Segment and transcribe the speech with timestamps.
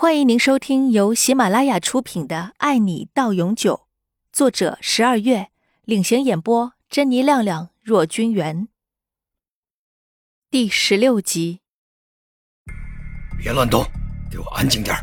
[0.00, 3.74] 欢迎您收听由喜马拉雅出品的《爱你到永久》，
[4.32, 5.50] 作者十二月
[5.84, 8.68] 领衔演播，珍妮、亮亮、若君元。
[10.50, 11.60] 第十六集。
[13.38, 13.84] 别乱动，
[14.30, 14.96] 给我安静点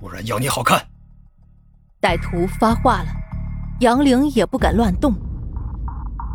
[0.00, 0.82] 不然要你好看。
[2.00, 3.08] 歹徒发话了，
[3.80, 5.12] 杨玲也不敢乱动，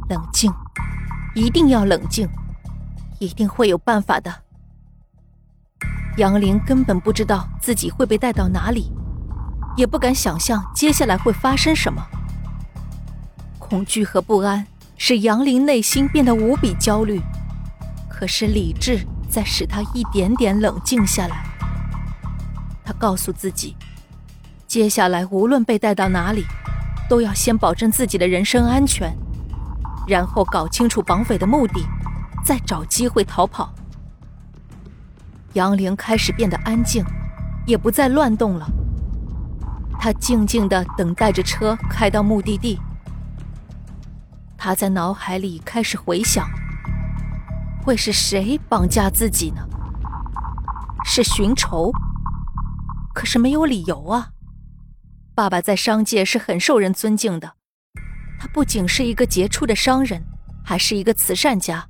[0.08, 0.54] 冷静，
[1.34, 2.30] 一定要冷静，
[3.18, 4.44] 一定会有办法的。
[6.18, 8.92] 杨玲根本不知道自己会被带到哪里，
[9.76, 12.04] 也不敢想象接下来会发生什么。
[13.60, 14.66] 恐惧和不安
[14.98, 17.22] 使杨玲内心变得无比焦虑，
[18.10, 21.44] 可是理智在使她一点点冷静下来。
[22.84, 23.76] 她告诉自己，
[24.66, 26.46] 接下来无论被带到哪里，
[27.08, 29.16] 都要先保证自己的人身安全，
[30.08, 31.86] 然后搞清楚绑匪的目的，
[32.44, 33.72] 再找机会逃跑。
[35.58, 37.04] 杨玲开始变得安静，
[37.66, 38.68] 也不再乱动了。
[40.00, 42.80] 她静静的等待着车开到目的地。
[44.56, 46.48] 她在脑海里开始回想：
[47.84, 49.68] 会是谁绑架自己呢？
[51.04, 51.92] 是寻仇？
[53.16, 54.30] 可是没有理由啊！
[55.34, 57.54] 爸爸在商界是很受人尊敬的，
[58.40, 60.24] 他不仅是一个杰出的商人，
[60.64, 61.88] 还是一个慈善家。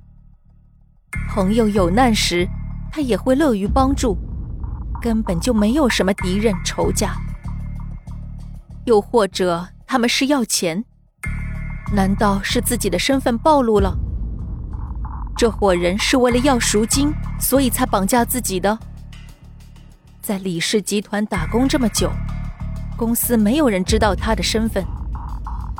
[1.28, 2.48] 朋友有难时。
[2.90, 4.16] 他也会乐于帮助，
[5.00, 7.16] 根本就没有什么敌人仇家。
[8.84, 10.84] 又或者他们是要钱？
[11.92, 13.96] 难道是自己的身份暴露了？
[15.36, 18.78] 这伙人是为了要赎金，所以才绑架自己的？
[20.20, 22.10] 在李氏集团打工这么久，
[22.96, 24.84] 公司没有人知道他的身份，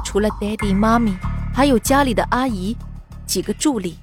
[0.04, 1.14] 除了爹地、妈咪，
[1.52, 2.76] 还有家里的阿姨，
[3.26, 3.98] 几个助理。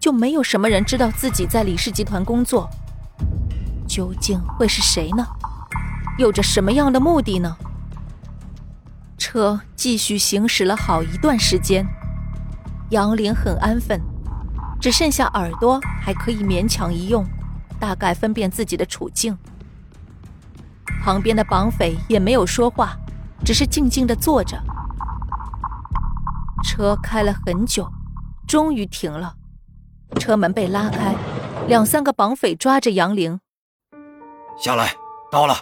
[0.00, 2.68] 就没有什么人知道自己在李氏集团工作，
[3.86, 5.26] 究竟会是谁呢？
[6.16, 7.54] 有着什么样的目的呢？
[9.18, 11.86] 车继续行驶了好一段时间，
[12.88, 14.00] 杨林很安分，
[14.80, 17.22] 只剩下耳朵还可以勉强一用，
[17.78, 19.36] 大概分辨自己的处境。
[21.04, 22.96] 旁边的绑匪也没有说话，
[23.44, 24.58] 只是静静的坐着。
[26.64, 27.86] 车开了很久，
[28.46, 29.34] 终于停了。
[30.18, 31.14] 车门被拉开，
[31.66, 33.40] 两三个绑匪抓着杨玲。
[34.58, 34.94] 下来，
[35.30, 35.54] 到了。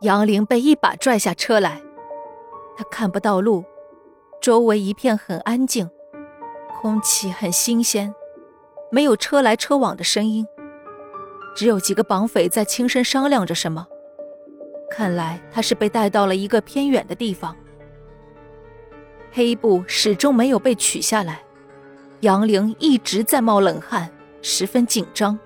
[0.00, 1.80] 杨玲被一把拽下车来，
[2.76, 3.64] 他看不到路，
[4.40, 5.88] 周围一片很安静，
[6.80, 8.14] 空气很新鲜，
[8.90, 10.46] 没有车来车往的声音，
[11.54, 13.86] 只有几个绑匪在轻声商量着什么。
[14.90, 17.56] 看来他是被带到了一个偏远的地方。
[19.30, 21.42] 黑布始终没有被取下来。
[22.22, 24.08] 杨玲一直在冒冷汗，
[24.42, 25.36] 十分紧张。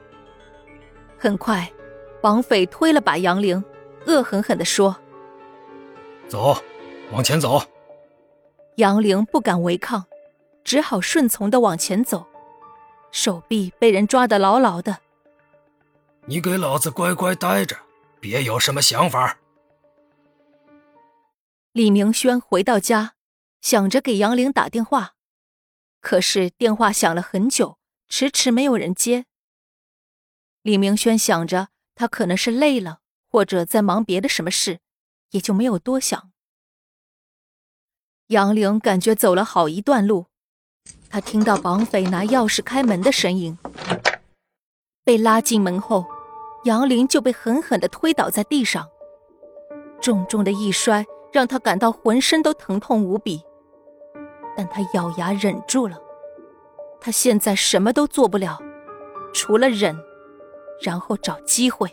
[1.18, 1.72] 很快，
[2.20, 3.64] 绑匪推了把杨玲，
[4.06, 4.94] 恶狠狠地说
[6.28, 6.54] ：“走，
[7.12, 7.62] 往前走。”
[8.76, 10.04] 杨玲不敢违抗，
[10.64, 12.26] 只好顺从地往前走，
[13.10, 14.98] 手臂被人抓得牢牢的。
[16.26, 17.74] 你给老子乖乖待着，
[18.20, 19.38] 别有什么想法。
[21.72, 23.14] 李明轩回到家，
[23.62, 25.14] 想着给杨玲打电话。
[26.06, 27.78] 可是电话响了很久，
[28.08, 29.24] 迟迟没有人接。
[30.62, 34.78] 李明轩想着他可能是累了，或者在忙别的什么事，
[35.30, 36.30] 也就没有多想。
[38.28, 40.26] 杨玲感觉走了好一段路，
[41.10, 43.58] 他听到绑匪拿钥匙开门的声音。
[45.02, 46.06] 被拉进门后，
[46.66, 48.88] 杨玲就被狠狠地推倒在地上，
[50.00, 53.42] 重重的一摔让他感到浑身都疼痛无比。
[54.56, 56.00] 但他咬牙忍住了，
[57.00, 58.58] 他现在什么都做不了，
[59.34, 59.96] 除了忍，
[60.82, 61.90] 然后找机会。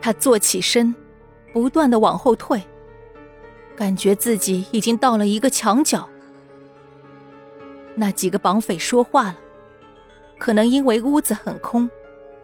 [0.00, 0.94] 他坐起身，
[1.52, 2.62] 不断的往后退，
[3.74, 6.08] 感觉自己已经到了一个墙角。
[7.96, 9.38] 那几个绑匪说话了，
[10.38, 11.90] 可能因为屋子很空，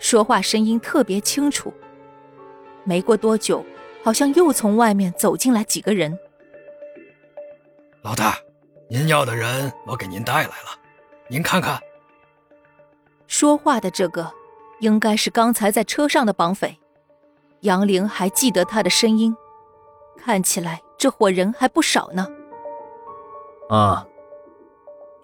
[0.00, 1.72] 说话声音特别清楚。
[2.82, 3.64] 没过多久，
[4.02, 6.18] 好像又从外面走进来几个人。
[8.04, 8.36] 老大，
[8.90, 10.78] 您要的人我给您带来了，
[11.26, 11.80] 您看看。
[13.26, 14.30] 说话的这个，
[14.80, 16.78] 应该是刚才在车上的绑匪。
[17.60, 19.34] 杨玲还记得他的声音，
[20.18, 22.28] 看起来这伙人还不少呢。
[23.70, 24.06] 啊，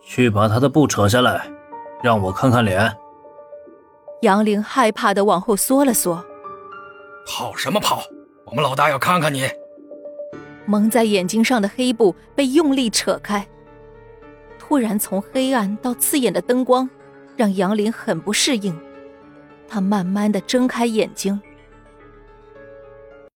[0.02, 1.52] 去把他的布扯下来，
[2.02, 2.96] 让我看看脸。
[4.22, 6.24] 杨玲害怕的往后缩了缩。
[7.26, 8.02] 跑什么跑？
[8.46, 9.46] 我们老大要看看你。
[10.70, 13.44] 蒙在眼睛上的黑布被用力扯开，
[14.56, 16.88] 突然从黑暗到刺眼的灯光，
[17.36, 18.78] 让杨林很不适应。
[19.66, 21.40] 他慢慢的睁开眼睛，